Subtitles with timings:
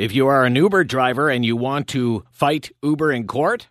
[0.00, 3.68] If you are an Uber driver and you want to fight Uber in court,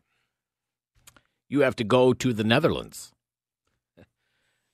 [1.47, 3.11] you have to go to the Netherlands.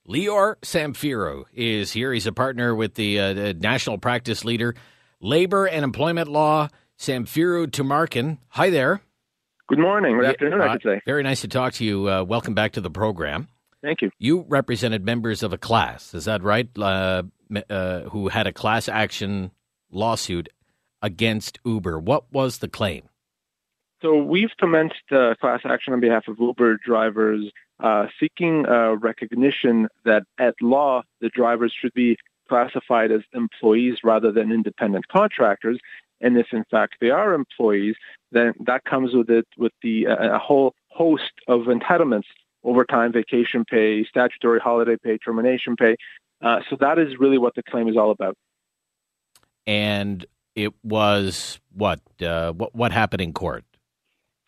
[0.09, 2.11] Lior Samfiru is here.
[2.11, 4.75] He's a partner with the, uh, the national practice leader,
[5.21, 6.67] labor and employment law,
[6.99, 8.37] Samfiru Tumarkin.
[8.49, 8.99] Hi there.
[9.69, 10.17] Good morning.
[10.17, 11.01] Good afternoon, I should say.
[11.05, 12.09] Very nice to talk to you.
[12.09, 13.47] Uh, welcome back to the program.
[13.81, 14.11] Thank you.
[14.19, 16.67] You represented members of a class, is that right?
[16.77, 17.23] Uh,
[17.69, 19.51] uh, who had a class action
[19.89, 20.49] lawsuit
[21.05, 21.99] against Uber.
[21.99, 23.03] What was the claim?
[24.01, 29.87] So we've commenced a class action on behalf of Uber drivers uh, seeking uh, recognition
[30.03, 32.17] that at law the drivers should be
[32.49, 35.79] classified as employees rather than independent contractors.
[36.21, 37.95] And if in fact they are employees,
[38.31, 42.29] then that comes with it with the uh, a whole host of entitlements:
[42.63, 45.95] overtime, vacation pay, statutory holiday pay, termination pay.
[46.41, 48.35] Uh, so that is really what the claim is all about.
[49.67, 53.63] And it was what uh, what what happened in court?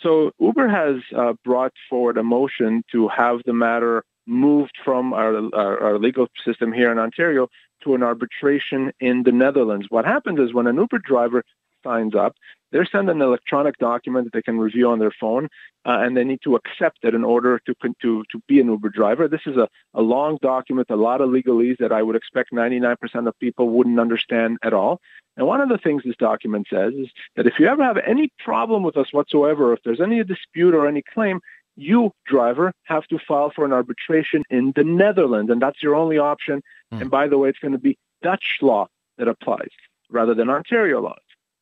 [0.01, 5.35] So Uber has uh, brought forward a motion to have the matter moved from our,
[5.55, 7.47] our, our, legal system here in Ontario
[7.81, 9.87] to an arbitration in the Netherlands.
[9.89, 11.43] What happens is when an Uber driver
[11.83, 12.35] signs up,
[12.71, 15.45] they're sent an electronic document that they can review on their phone,
[15.85, 18.89] uh, and they need to accept it in order to to to be an Uber
[18.89, 19.29] driver.
[19.29, 22.97] This is a, a long document, a lot of legalese that I would expect 99%
[23.27, 24.99] of people wouldn't understand at all.
[25.37, 28.29] And one of the things this document says is that if you ever have any
[28.39, 31.39] problem with us whatsoever, if there's any dispute or any claim,
[31.75, 36.17] you, driver, have to file for an arbitration in the Netherlands, and that's your only
[36.17, 36.63] option.
[36.91, 37.01] Mm.
[37.01, 38.87] And by the way, it's going to be Dutch law
[39.19, 39.69] that applies
[40.09, 41.19] rather than Ontario laws.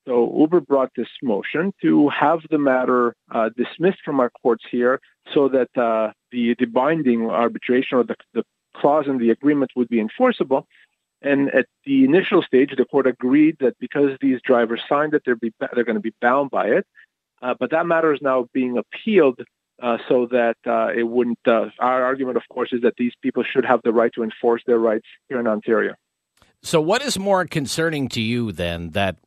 [0.08, 5.02] So Uber brought this motion to have the matter uh, dismissed from our courts here
[5.34, 8.44] so that uh, the, the binding arbitration or the, the
[8.76, 10.68] clause in the agreement would be enforceable.
[11.26, 15.36] And at the initial stage, the court agreed that because these drivers signed it, they're,
[15.36, 16.86] be, they're going to be bound by it.
[17.42, 19.40] Uh, but that matter is now being appealed
[19.82, 21.40] uh, so that uh, it wouldn't.
[21.46, 24.62] Uh, our argument, of course, is that these people should have the right to enforce
[24.66, 25.96] their rights here in Ontario.
[26.62, 29.18] So, what is more concerning to you then that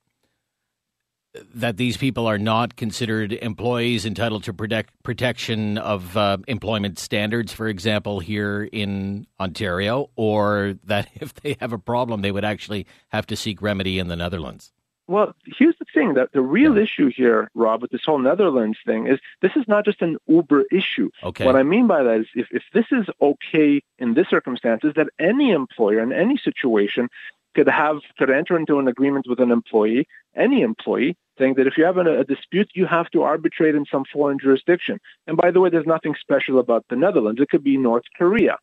[1.54, 7.53] that these people are not considered employees entitled to protect, protection of uh, employment standards,
[7.53, 12.87] for example, here in Ontario, or that if they have a problem, they would actually
[13.09, 14.72] have to seek remedy in the Netherlands?
[15.09, 16.82] Well, here's the thing that the real yeah.
[16.82, 20.65] issue here, Rob, with this whole Netherlands thing is this is not just an Uber
[20.70, 21.09] issue.
[21.25, 21.47] Okay.
[21.47, 25.09] What I mean by that is if, if this is okay in this circumstances, that
[25.19, 27.09] any employer in any situation
[27.58, 31.76] could have could enter into an agreement with an employee, any employee, saying that if
[31.76, 35.00] you have a, a, dispute, you have to arbitrate in some foreign jurisdiction.
[35.26, 37.41] And by the way, there's nothing special about the Netherlands.
[37.41, 38.58] It could be North Korea.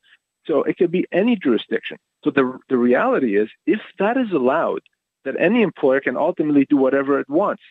[0.47, 1.97] So it could be any jurisdiction.
[2.23, 4.83] So the, the reality is, if that is allowed,
[5.25, 7.63] that any employer can ultimately do whatever it wants.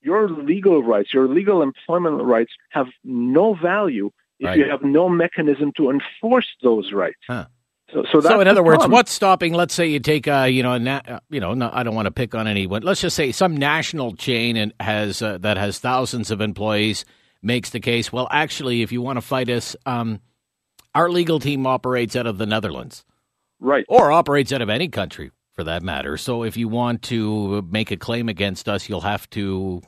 [0.00, 4.58] Your legal rights, your legal employment rights have no value if right.
[4.58, 7.18] you have no mechanism to enforce those rights.
[7.26, 7.46] Huh.
[7.92, 9.54] So, so, so, in other words, what's stopping?
[9.54, 11.94] Let's say you take, uh, you know, a na- uh, you know, no, I don't
[11.94, 12.82] want to pick on anyone.
[12.82, 17.06] Let's just say some national chain and has uh, that has thousands of employees
[17.42, 18.12] makes the case.
[18.12, 20.20] Well, actually, if you want to fight us, um,
[20.94, 23.06] our legal team operates out of the Netherlands,
[23.58, 26.18] right, or operates out of any country for that matter.
[26.18, 29.80] So, if you want to make a claim against us, you'll have to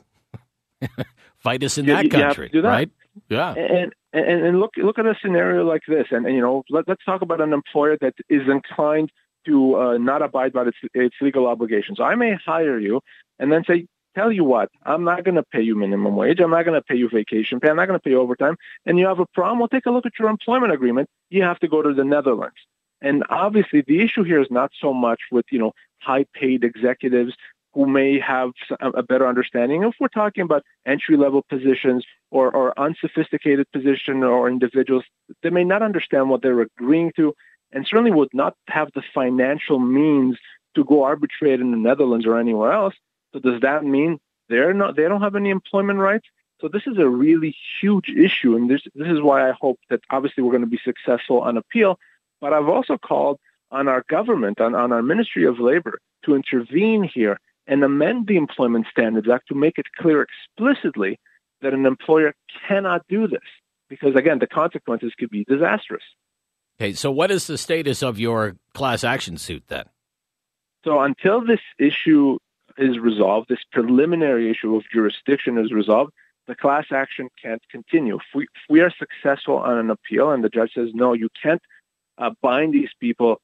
[1.37, 2.63] fight us in you, that country, that.
[2.63, 2.89] right?
[3.29, 3.53] Yeah.
[3.53, 6.87] And, and, and look look at a scenario like this, and, and you know let,
[6.89, 9.11] us talk about an employer that is inclined
[9.45, 11.99] to uh, not abide by its, its legal obligations.
[11.99, 13.01] I may hire you
[13.39, 16.39] and then say, tell you what, I'm not going to pay you minimum wage.
[16.39, 17.69] I'm not going to pay you vacation pay.
[17.69, 18.55] I'm not going to pay you overtime.
[18.85, 19.59] And you have a problem.
[19.59, 21.09] Well, take a look at your employment agreement.
[21.29, 22.57] You have to go to the Netherlands.
[23.01, 27.33] And obviously, the issue here is not so much with you know high-paid executives
[27.73, 28.51] who may have
[28.81, 29.83] a better understanding.
[29.83, 35.05] If we're talking about entry-level positions or, or unsophisticated position or individuals,
[35.41, 37.33] they may not understand what they're agreeing to
[37.71, 40.37] and certainly would not have the financial means
[40.75, 42.95] to go arbitrate in the Netherlands or anywhere else.
[43.33, 46.27] So does that mean they're not, they don't have any employment rights?
[46.59, 50.01] So this is a really huge issue, and this this is why I hope that
[50.11, 51.97] obviously we're going to be successful on appeal.
[52.39, 53.39] But I've also called
[53.71, 58.37] on our government, on, on our Ministry of Labor, to intervene here and amend the
[58.37, 61.19] Employment Standards Act to make it clear explicitly
[61.61, 62.33] that an employer
[62.67, 63.39] cannot do this
[63.89, 66.03] because, again, the consequences could be disastrous.
[66.79, 69.85] Okay, so what is the status of your class action suit then?
[70.83, 72.39] So until this issue
[72.77, 76.11] is resolved, this preliminary issue of jurisdiction is resolved,
[76.47, 78.15] the class action can't continue.
[78.15, 81.29] If we, if we are successful on an appeal and the judge says, no, you
[81.41, 81.61] can't
[82.17, 83.39] uh, bind these people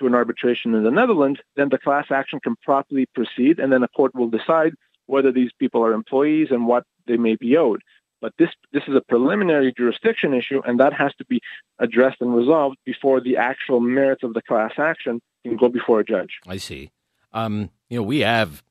[0.00, 3.82] to an arbitration in the Netherlands, then the class action can properly proceed, and then
[3.82, 4.72] a court will decide
[5.06, 7.82] whether these people are employees and what they may be owed.
[8.20, 11.40] But this this is a preliminary jurisdiction issue, and that has to be
[11.78, 16.04] addressed and resolved before the actual merits of the class action can go before a
[16.04, 16.40] judge.
[16.46, 16.90] I see.
[17.32, 18.62] Um, you know, we have,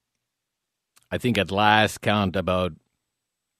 [1.09, 2.73] I think, at last count about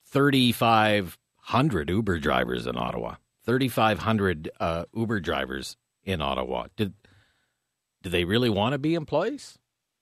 [0.06, 3.16] thirty five hundred Uber drivers in Ottawa.
[3.44, 6.68] Thirty five hundred uh, Uber drivers in Ottawa.
[6.76, 6.94] Did
[8.02, 9.58] do they really want to be employees?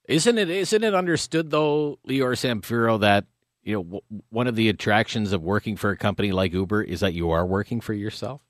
[0.08, 3.26] Isn't it isn't it understood though, Lior Samfiru, that
[3.64, 7.02] you know w- one of the attractions of working for a company like Uber is
[7.02, 8.42] that you are working for yourself?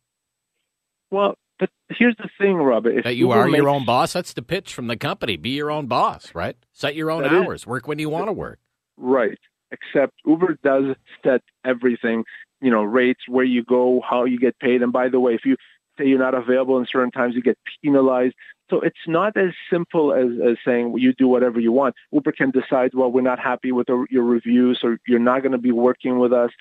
[1.09, 2.97] Well, but here's the thing, Robert.
[2.99, 4.13] If that you Uber are your own boss.
[4.13, 5.38] That's the pitch from the company.
[5.38, 6.55] Be your own boss, right?
[6.73, 7.67] Set your own That is- hours.
[7.67, 8.59] Work when you want to work.
[8.97, 9.39] Right.
[9.71, 12.23] Except Uber does set everything,
[12.61, 14.81] you know, rates, where you go, how you get paid.
[14.81, 15.57] And by the way, if you
[16.05, 18.35] you're not available in certain times, you get penalized.
[18.69, 21.95] So it's not as simple as, as saying well, you do whatever you want.
[22.11, 25.57] Uber can decide, well, we're not happy with your reviews, or you're not going to
[25.57, 26.51] be working with us.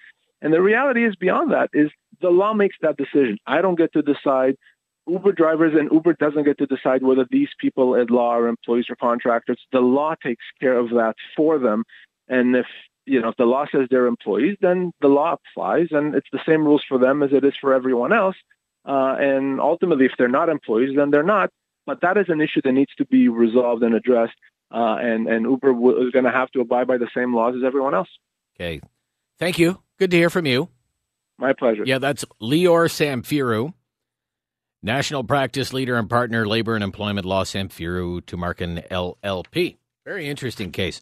[0.40, 1.90] And the reality is beyond that is
[2.20, 3.38] the law makes that decision.
[3.46, 4.56] I don't get to decide.
[5.08, 8.86] Uber drivers and Uber doesn't get to decide whether these people at law are employees
[8.90, 9.58] or contractors.
[9.72, 11.84] The law takes care of that for them.
[12.28, 12.66] And if
[13.04, 16.40] you know if the law says they're employees, then the law applies, and it's the
[16.44, 18.36] same rules for them as it is for everyone else.
[18.86, 21.50] Uh, and ultimately, if they're not employees, then they're not.
[21.86, 24.34] But that is an issue that needs to be resolved and addressed.
[24.70, 27.54] Uh, and and Uber w- is going to have to abide by the same laws
[27.56, 28.08] as everyone else.
[28.56, 28.80] Okay.
[29.38, 29.80] Thank you.
[29.98, 30.68] Good to hear from you.
[31.38, 31.82] My pleasure.
[31.84, 33.74] Yeah, that's Lior Samfiru,
[34.82, 39.76] National Practice Leader and Partner, Labor and Employment Law Samfiru Tumarkin LLP.
[40.04, 41.00] Very interesting case.